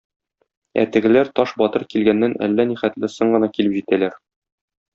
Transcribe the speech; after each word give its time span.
Ә 0.83 0.85
тегеләр 0.95 1.29
Таш 1.39 1.53
батыр 1.63 1.85
килгәннән 1.93 2.35
әллә 2.47 2.67
нихәтле 2.71 3.11
соң 3.17 3.37
гына 3.37 3.51
килеп 3.59 3.77
җитәләр. 3.79 4.21